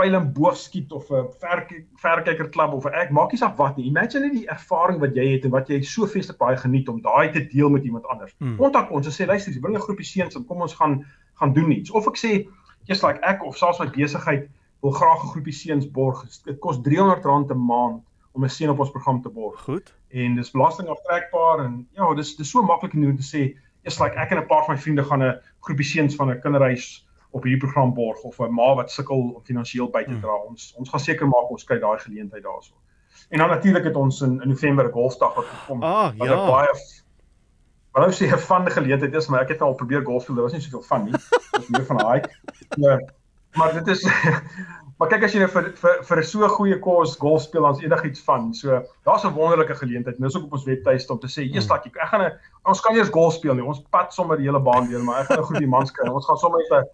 pyl 0.00 0.16
en 0.16 0.28
boog 0.32 0.56
skiet 0.56 0.92
of 0.96 1.10
'n 1.10 1.28
ver 1.40 1.66
verkyker 2.02 2.48
klub 2.48 2.72
of 2.72 2.86
ek 2.86 3.10
maak 3.10 3.32
nie 3.32 3.40
saak 3.40 3.56
wat 3.56 3.76
nie. 3.76 3.86
Imagine 3.86 4.26
net 4.26 4.36
die 4.38 4.48
ervaring 4.48 5.00
wat 5.00 5.16
jy 5.16 5.26
het 5.34 5.44
en 5.44 5.50
wat 5.50 5.68
jy 5.68 5.82
so 5.82 6.06
feeslik 6.06 6.38
baie 6.38 6.56
geniet 6.56 6.88
om 6.88 7.00
daai 7.00 7.32
te 7.32 7.46
deel 7.46 7.70
met 7.70 7.84
iemand 7.84 8.06
anders. 8.06 8.34
Hmm. 8.38 8.56
Kontak 8.56 8.88
hmm. 8.88 8.96
ons 8.96 9.06
en 9.06 9.12
sê 9.12 9.26
luister, 9.26 9.60
bring 9.60 9.76
'n 9.76 9.86
groepie 9.88 10.06
seuns 10.06 10.36
en 10.36 10.46
kom 10.46 10.60
ons 10.60 10.74
gaan 10.74 11.04
gaan 11.34 11.52
doen 11.52 11.72
iets. 11.72 11.90
Of 11.90 12.06
ek 12.06 12.16
sê 12.16 12.48
just 12.84 13.02
like 13.02 13.20
ek 13.22 13.44
of 13.44 13.56
selfs 13.56 13.80
my 13.80 13.86
besigheid 13.86 14.48
wil 14.82 14.92
graag 14.92 15.24
'n 15.24 15.32
groepie 15.34 15.52
seuns 15.52 15.90
borg. 15.90 16.24
Dit 16.44 16.60
kos 16.60 16.78
R300 16.78 17.50
'n 17.50 17.66
maand 17.66 18.02
om 18.32 18.44
'n 18.44 18.48
seun 18.48 18.70
op 18.70 18.78
ons 18.78 18.90
program 18.90 19.22
te 19.22 19.28
borg. 19.28 19.60
Goed. 19.60 19.94
En 20.10 20.34
dis 20.36 20.50
belastingaftrekbaar 20.50 21.64
en 21.64 21.88
ja, 21.92 22.14
dis 22.14 22.36
dis 22.36 22.50
so 22.50 22.62
maklik 22.62 22.94
om 22.94 23.16
te 23.16 23.22
sê, 23.36 23.56
just 23.84 24.00
like 24.00 24.16
ek 24.16 24.30
en 24.30 24.38
'n 24.38 24.46
paar 24.46 24.64
van 24.64 24.74
my 24.74 24.80
vriende 24.80 25.04
gaan 25.04 25.22
'n 25.22 25.40
groepie 25.60 25.84
seuns 25.84 26.14
van 26.14 26.30
'n 26.30 26.40
kinderhuis 26.40 27.06
op 27.30 27.42
hierdie 27.42 27.60
program 27.60 27.94
borg 27.94 28.22
of 28.22 28.38
'n 28.38 28.54
ma 28.54 28.74
wat 28.74 28.90
sukkel 28.90 29.18
om 29.18 29.44
finansiëel 29.44 29.90
by 29.90 30.04
te 30.04 30.10
hmm. 30.10 30.20
dra. 30.20 30.36
Hmm. 30.36 30.48
Ons 30.48 30.74
ons 30.76 30.88
gaan 30.88 31.00
seker 31.00 31.28
maak 31.28 31.50
ons 31.50 31.64
kry 31.64 31.78
daai 31.78 31.98
geleentheid 31.98 32.42
daarso. 32.42 32.74
En 33.28 33.38
dan 33.38 33.48
natuurlik 33.48 33.84
het 33.84 33.96
ons 33.96 34.20
in, 34.20 34.40
in 34.42 34.48
November 34.48 34.86
'n 34.86 34.92
golfdag 34.92 35.34
wat 35.34 35.46
kom 35.66 35.82
ah, 35.82 36.10
wat 36.16 36.28
ja. 36.28 36.46
baie 36.46 36.74
Maar 37.92 38.02
nou 38.02 38.12
sê 38.12 38.26
'n 38.26 38.38
van 38.38 38.70
geleentheid 38.70 39.14
is 39.14 39.28
maar 39.28 39.40
ek 39.40 39.48
het 39.48 39.60
al 39.60 39.74
probeer 39.74 40.04
golf 40.04 40.22
speel, 40.22 40.34
dit 40.34 40.44
was 40.44 40.52
nie 40.52 40.60
soveel 40.60 40.82
van 40.82 41.04
nie. 41.04 41.12
Dit 41.12 41.60
is 41.62 41.68
meer 41.68 41.84
van. 41.84 42.22
Ja. 42.76 43.00
Maar 43.52 43.72
dit 43.72 43.86
is 43.86 44.02
Maar 45.00 45.08
kyk 45.08 45.22
as 45.24 45.32
jy 45.32 45.40
nou 45.40 45.48
vir 45.48 45.68
vir 45.80 46.02
vir 46.04 46.20
'n 46.20 46.26
so 46.28 46.48
goeie 46.52 46.76
kos 46.84 47.14
golf 47.16 47.42
speel 47.46 47.64
is 47.70 47.78
enigiets 47.80 48.20
van. 48.20 48.50
So 48.54 48.82
daar's 49.08 49.24
'n 49.24 49.32
wonderlike 49.32 49.74
geleentheid. 49.74 50.18
Nou 50.18 50.28
is 50.28 50.36
ook 50.36 50.44
op 50.44 50.52
ons 50.52 50.66
webtuiste 50.68 51.12
om 51.12 51.18
te 51.18 51.26
sê, 51.26 51.48
"Jesus, 51.48 51.70
mm. 51.70 51.96
ek 51.96 52.08
gaan 52.10 52.22
'n 52.22 52.32
ons 52.64 52.80
kan 52.80 52.94
eers 52.94 53.08
golf 53.08 53.32
speel 53.34 53.54
nie. 53.54 53.64
Ons 53.64 53.80
pad 53.90 54.12
sommer 54.12 54.36
die 54.36 54.44
hele 54.44 54.60
baan 54.60 54.90
deur, 54.90 55.02
maar 55.02 55.20
ek 55.20 55.26
gaan 55.26 55.38
'n 55.38 55.48
groepie 55.48 55.68
mans 55.68 55.90
kry. 55.90 56.10
Ons 56.10 56.26
gaan 56.26 56.36
sommer 56.36 56.60
net 56.60 56.84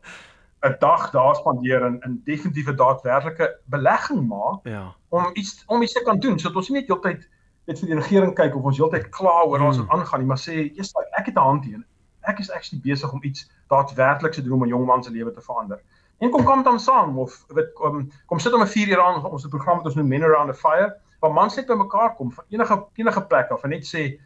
'n 0.62 0.70
'n 0.70 0.76
dag 0.78 1.10
daar 1.10 1.34
spandeer 1.34 1.82
en 1.82 2.00
'n 2.04 2.22
definitiewe 2.24 2.74
daadwerklike 2.74 3.58
belegging 3.64 4.28
maak 4.28 4.60
ja. 4.62 4.94
om 5.08 5.30
iets 5.34 5.64
om 5.66 5.82
iets 5.82 5.92
te 5.92 6.02
kan 6.04 6.20
doen 6.20 6.38
sodat 6.38 6.56
ons 6.56 6.68
nie 6.68 6.80
net 6.80 6.88
heeltyd 6.88 7.28
net 7.66 7.78
vir 7.78 7.88
die 7.88 7.96
regering 7.96 8.34
kyk 8.34 8.54
of 8.54 8.62
ons 8.62 8.78
heeltyd 8.78 9.10
kla 9.10 9.42
oor 9.42 9.58
mm. 9.58 9.66
ons 9.66 9.78
wat 9.78 9.88
aangaan 9.88 10.20
nie, 10.20 10.28
maar 10.28 10.38
sê, 10.38 10.70
"Jesus, 10.74 10.94
ek 11.18 11.26
het 11.26 11.34
'n 11.34 11.40
hand 11.40 11.64
hier. 11.64 11.82
ek 12.26 12.38
is 12.38 12.50
actually 12.50 12.82
besig 12.82 13.12
om 13.12 13.22
iets 13.22 13.50
daadwerklik 13.68 14.32
te 14.32 14.42
doen 14.42 14.52
om 14.52 14.64
'n 14.64 14.68
jong 14.68 14.86
man 14.86 15.02
se 15.02 15.10
lewe 15.10 15.32
te 15.32 15.40
verander. 15.40 15.80
En 16.18 16.30
kom 16.30 16.44
kom 16.44 16.62
dan 16.62 16.80
saam 16.80 17.18
of 17.18 17.44
weet 17.48 17.72
kom 17.74 18.06
kom 18.26 18.38
sit 18.38 18.52
om 18.52 18.62
'n 18.62 18.66
4 18.66 18.88
uur 18.88 19.02
aan 19.02 19.24
ons 19.24 19.48
program 19.48 19.76
wat 19.76 19.90
ons 19.90 19.94
noem 19.94 20.08
Men 20.08 20.22
Around 20.22 20.52
the 20.52 20.58
Fire, 20.58 20.96
waar 21.20 21.32
mans 21.32 21.56
net 21.56 21.66
bymekaar 21.66 22.14
kom 22.16 22.32
van 22.32 22.44
enige 22.48 22.84
enige 22.94 23.22
plek 23.26 23.50
af 23.50 23.62
en 23.64 23.70
net 23.70 23.86
sê 23.86 24.18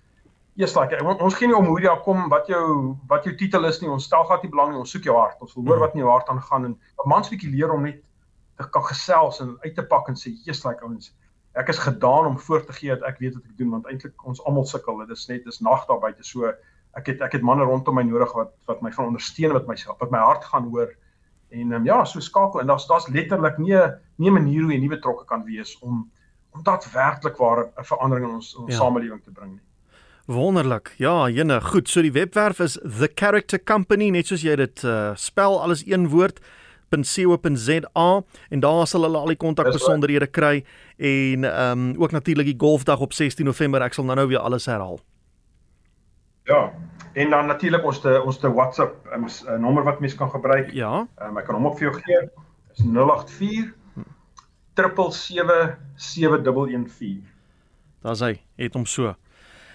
Eers 0.59 0.75
like 0.75 0.99
ons 1.23 1.35
gee 1.39 1.49
nie 1.49 1.57
om 1.57 1.69
hoe 1.71 1.81
jy 1.81 1.93
kom 2.05 2.29
wat 2.29 2.49
jou 2.51 2.97
wat 3.09 3.25
jou 3.25 3.33
titel 3.39 3.65
is 3.69 3.79
nie 3.81 3.91
ons 3.91 4.05
stel 4.05 4.25
glad 4.29 4.43
nie 4.43 4.51
belang 4.51 4.73
nie 4.73 4.81
ons 4.81 4.91
soek 4.91 5.07
jou 5.07 5.15
hart 5.17 5.41
ons 5.41 5.55
wil 5.57 5.71
hoor 5.71 5.79
wat 5.85 5.95
in 5.95 6.03
jou 6.03 6.11
hart 6.11 6.29
aangaan 6.29 6.67
en 6.69 6.75
mans 7.13 7.31
bietjie 7.31 7.53
leer 7.55 7.73
om 7.73 7.87
net 7.87 8.03
te 8.59 8.67
kan 8.75 8.85
gesels 8.89 9.41
en 9.41 9.55
uit 9.65 9.75
te 9.77 9.85
pak 9.93 10.11
en 10.11 10.19
sê 10.19 10.35
eers 10.47 10.65
like 10.67 10.85
ouens 10.85 11.13
ek 11.63 11.71
is 11.73 11.81
gedaan 11.87 12.27
om 12.33 12.39
voor 12.39 12.67
te 12.67 12.77
gee 12.77 12.91
dat 12.91 13.07
ek 13.09 13.23
weet 13.23 13.39
wat 13.39 13.47
ek 13.47 13.57
doen 13.63 13.71
want 13.77 13.87
eintlik 13.93 14.27
ons 14.27 14.43
almal 14.45 14.67
sukkel 14.67 15.01
dit 15.05 15.15
is 15.17 15.25
net 15.31 15.47
dis 15.47 15.63
nag 15.65 15.87
daar 15.89 16.03
buite 16.03 16.27
so 16.27 16.51
ek 16.99 17.13
het 17.13 17.23
ek 17.29 17.39
het 17.39 17.47
manne 17.47 17.65
rondom 17.65 17.97
my 17.97 18.05
nodig 18.11 18.35
wat 18.37 18.53
wat 18.67 18.83
my 18.83 18.93
gaan 18.97 19.09
ondersteun 19.13 19.55
wat 19.57 19.71
my 19.71 19.79
wat 20.03 20.11
my 20.11 20.25
hart 20.27 20.45
gaan 20.51 20.69
hoor 20.75 20.93
en 21.51 21.73
um, 21.73 21.85
ja 21.85 22.05
so 22.05 22.21
skakel 22.21 22.61
en 22.61 22.67
daar's 22.67 22.87
daar's 22.87 23.09
letterlik 23.09 23.59
nie 23.59 23.77
nie 24.17 24.31
'n 24.31 24.33
manier 24.33 24.63
hoe 24.63 24.73
jy 24.73 24.81
nie 24.81 24.89
betrokke 24.89 25.25
kan 25.25 25.45
wees 25.45 25.79
om 25.81 26.11
om 26.51 26.63
daadwerklik 26.63 27.37
waar 27.37 27.65
'n 27.79 27.85
verandering 27.85 28.29
in 28.29 28.35
ons, 28.35 28.55
ons 28.57 28.73
ja. 28.73 28.79
samelewing 28.79 29.23
te 29.25 29.31
bring 29.31 29.53
nie 29.53 29.63
Wonderlik. 30.31 30.95
Ja, 30.97 31.29
jene, 31.29 31.61
goed. 31.61 31.89
So 31.89 32.03
die 32.03 32.13
webwerf 32.13 32.61
is 32.61 32.79
The 32.99 33.11
Character 33.15 33.59
Company, 33.65 34.11
net 34.11 34.27
soos 34.27 34.43
jy 34.43 34.55
dit 34.57 34.83
uh, 34.87 35.11
spel, 35.19 35.63
alles 35.63 35.83
een 35.87 36.09
woord 36.09 36.39
.co.za 36.91 38.23
en 38.49 38.61
daar 38.61 38.87
sal 38.87 39.03
hulle 39.07 39.19
al 39.19 39.33
die 39.33 39.39
kontakbesonderhede 39.39 40.27
kry 40.27 40.65
en 40.97 41.45
ehm 41.45 41.79
um, 41.79 42.03
ook 42.03 42.11
natuurlik 42.11 42.47
die 42.47 42.59
golfdag 42.59 43.01
op 43.01 43.13
16 43.13 43.45
November. 43.45 43.83
Ek 43.83 43.95
sal 43.95 44.05
nou-nou 44.05 44.29
weer 44.29 44.39
alles 44.39 44.67
herhaal. 44.67 45.01
Ja. 46.45 46.73
En 47.13 47.31
dan 47.31 47.47
natuurlik 47.47 47.85
ons 47.85 48.01
te 48.01 48.23
ons 48.23 48.39
te 48.39 48.53
WhatsApp 48.53 49.09
'n 49.11 49.29
um, 49.49 49.61
nommer 49.61 49.85
wat 49.85 50.01
mens 50.01 50.15
kan 50.15 50.31
gebruik. 50.31 50.71
Ja. 50.71 51.07
Um, 51.23 51.39
ek 51.39 51.45
kan 51.45 51.55
hom 51.55 51.67
ook 51.67 51.79
vir 51.79 51.91
jou 51.91 52.03
gee. 52.03 52.31
Is 52.73 52.85
084 52.85 53.75
77714. 54.75 57.27
Daar's 58.01 58.21
hy. 58.21 58.41
Het 58.57 58.75
hom 58.75 58.87
so. 58.87 59.15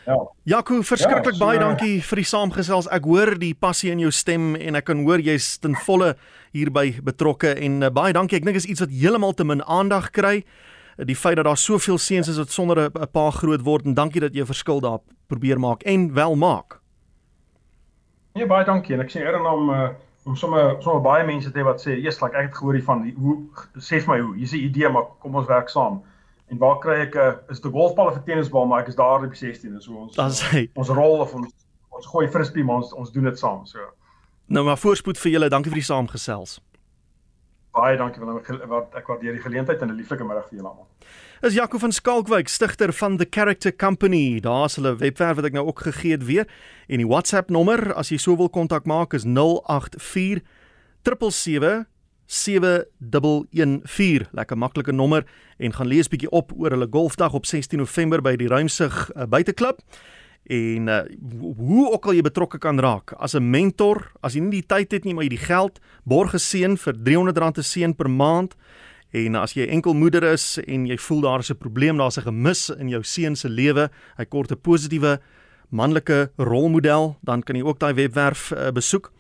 Ja. 0.06 0.32
Jaco, 0.44 0.82
verskriklik 0.82 1.34
ja, 1.34 1.39
so, 1.39 1.46
baie 1.46 1.60
dankie 1.60 2.04
vir 2.06 2.15
die 2.15 2.25
saamgesels. 2.30 2.88
Ek 2.94 3.04
hoor 3.10 3.34
die 3.42 3.56
passie 3.58 3.89
in 3.92 4.00
jou 4.00 4.12
stem 4.13 4.54
en 4.56 4.75
ek 4.75 4.86
kan 4.86 5.06
hoor 5.06 5.20
jy's 5.20 5.58
ten 5.58 5.75
volle 5.86 6.15
hierby 6.54 7.01
betrokke 7.04 7.56
en 7.58 7.84
uh, 7.84 7.89
baie 7.89 8.13
dankie. 8.13 8.38
Ek 8.38 8.46
dink 8.46 8.56
is 8.56 8.70
iets 8.70 8.80
wat 8.86 8.94
heeltemal 8.94 9.34
te 9.34 9.44
min 9.44 9.65
aandag 9.65 10.12
kry. 10.12 10.44
Die 10.96 11.15
feit 11.18 11.36
dat 11.36 11.46
daar 11.50 11.60
soveel 11.60 11.98
seuns 12.00 12.30
is 12.32 12.38
wat 12.38 12.54
sonder 12.54 12.88
'n 12.88 13.08
pa 13.12 13.32
groot 13.32 13.65
word 13.65 13.86
en 13.86 13.94
dankie 13.94 14.22
dat 14.22 14.34
jy 14.34 14.42
'n 14.42 14.54
verskil 14.54 14.80
daar 14.80 15.00
probeer 15.27 15.60
maak 15.60 15.84
en 15.84 16.13
wel 16.13 16.36
maak. 16.36 16.85
Nee, 18.36 18.46
baie 18.46 18.65
dankie. 18.68 18.96
En 18.96 19.01
ek 19.06 19.13
sien 19.13 19.24
eerder 19.24 19.46
om 19.48 19.70
uh, 19.72 19.88
om 20.25 20.36
sommer 20.36 20.75
sommer 20.84 21.01
baie 21.06 21.24
mense 21.24 21.51
te 21.51 21.62
hê 21.62 21.63
wat 21.63 21.80
sê, 21.80 21.94
"Eers, 21.96 22.20
like, 22.22 22.36
ek 22.36 22.50
het 22.50 22.58
gehoor 22.58 22.74
hiervan. 22.75 23.06
Hoe 23.15 23.36
sê 23.80 24.01
vir 24.01 24.10
my 24.12 24.20
hoe? 24.20 24.36
Hier's 24.36 24.51
'n 24.51 24.65
idee, 24.65 24.89
maar 24.89 25.06
kom 25.20 25.36
ons 25.36 25.48
werk 25.48 25.70
saam." 25.70 26.01
En 26.51 26.58
waar 26.58 26.80
kry 26.80 26.98
ek 27.06 27.15
'n 27.15 27.20
uh, 27.20 27.34
is 27.50 27.62
die 27.62 27.72
golfbal 27.72 28.08
of 28.08 28.18
'n 28.18 28.24
tennisbal, 28.24 28.65
maar 28.65 28.82
ek 28.82 28.88
is 28.88 28.96
daar 28.96 29.24
op 29.24 29.32
die 29.32 29.39
16 29.39 29.74
en 29.74 29.82
so 29.82 29.94
ons 29.94 30.15
Dan 30.15 30.32
sê 30.32 30.68
ons 30.74 30.89
rol 30.89 31.20
of 31.20 31.34
ons 31.34 31.54
ons 31.89 32.06
gooi 32.06 32.27
frisbee 32.27 32.63
maar 32.63 32.75
ons 32.75 32.94
ons 32.94 33.12
doen 33.12 33.24
dit 33.24 33.39
saam, 33.39 33.65
so. 33.65 33.80
Nou 34.46 34.65
maar 34.65 34.77
voorspoed 34.77 35.18
vir 35.18 35.32
julle. 35.32 35.50
Dankie 35.50 35.72
vir 35.72 35.80
die 35.80 35.92
saamgesels. 35.94 36.60
Baie 37.75 37.98
dankie 38.00 38.22
vir 38.24 38.62
wat 38.72 38.94
ek 38.96 39.10
waardeer 39.12 39.36
die 39.36 39.44
geleentheid 39.44 39.82
en 39.82 39.89
'n 39.91 39.98
lieflike 39.98 40.24
middag 40.24 40.48
vir 40.48 40.60
julle 40.60 40.70
almal. 40.70 40.88
Is 41.41 41.53
Jaco 41.53 41.77
van 41.77 41.91
Skalkwyk, 41.91 42.48
stigter 42.48 42.94
van 42.94 43.17
The 43.17 43.27
Character 43.29 43.75
Company. 43.75 44.39
Daar's 44.39 44.75
hulle 44.75 44.96
webwerf 44.96 45.36
wat 45.36 45.46
ek 45.46 45.53
nou 45.53 45.67
ook 45.67 45.79
gegee 45.79 46.12
het 46.12 46.25
weer 46.25 46.48
en 46.88 46.98
die 46.98 47.08
WhatsApp 47.08 47.50
nommer 47.50 47.94
as 47.94 48.10
jy 48.10 48.17
sou 48.17 48.38
wil 48.38 48.50
kontak 48.50 48.86
maak 48.86 49.13
is 49.13 49.25
084 49.25 50.41
777 51.03 51.86
7114 52.25 54.27
lekker 54.32 54.58
maklike 54.58 54.91
nommer 54.91 55.25
en 55.58 55.74
gaan 55.74 55.88
lees 55.88 56.08
bietjie 56.08 56.32
op 56.32 56.51
oor 56.58 56.74
hulle 56.74 56.88
golfdag 56.89 57.34
op 57.34 57.46
16 57.46 57.77
November 57.77 58.22
by 58.22 58.36
die 58.36 58.48
Ruimsig 58.48 59.12
uh, 59.15 59.27
buiteklub 59.29 59.77
en 60.46 60.88
uh, 60.88 61.00
hoe 61.58 61.92
ook 61.92 62.06
al 62.06 62.14
jy 62.14 62.22
betrokke 62.22 62.60
kan 62.62 62.80
raak 62.80 63.14
as 63.18 63.34
'n 63.34 63.50
mentor 63.50 64.12
as 64.22 64.34
jy 64.34 64.42
nie 64.42 64.62
die 64.62 64.68
tyd 64.68 64.92
het 64.92 65.04
nie 65.06 65.14
maar 65.14 65.24
jy 65.24 65.30
die 65.30 65.48
geld 65.48 65.80
borg 66.04 66.32
geseën 66.32 66.78
vir 66.78 66.94
R300 66.94 67.58
'n 67.58 67.64
seën 67.64 67.96
per 67.96 68.10
maand. 68.10 68.56
En 69.12 69.36
as 69.36 69.54
jy 69.54 69.68
enkel 69.68 69.94
moeder 69.94 70.24
is 70.24 70.60
en 70.68 70.86
jy 70.86 70.98
voel 70.98 71.22
daar 71.22 71.40
is 71.40 71.52
'n 71.52 71.58
probleem 71.58 71.98
daar's 71.98 72.18
'n 72.18 72.28
gemis 72.28 72.70
in 72.70 72.90
jou 72.90 73.04
seun 73.04 73.36
se 73.36 73.50
lewe 73.50 73.90
hy 74.18 74.25
kort 74.25 74.52
'n 74.52 74.62
positiewe 74.62 75.20
manlike 75.70 76.32
rolmodel 76.38 77.18
dan 77.24 77.42
kan 77.42 77.56
jy 77.56 77.64
ook 77.64 77.80
daai 77.80 77.94
webwerf 77.94 78.52
uh, 78.52 78.72
besoek 78.72 79.12